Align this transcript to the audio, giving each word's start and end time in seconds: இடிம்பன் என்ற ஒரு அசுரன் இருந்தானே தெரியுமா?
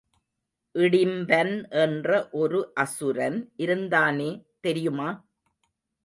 இடிம்பன் 0.75 1.51
என்ற 1.81 2.09
ஒரு 2.33 2.59
அசுரன் 2.75 3.37
இருந்தானே 3.57 4.31
தெரியுமா? 4.61 5.09